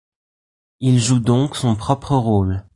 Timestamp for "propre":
1.75-2.15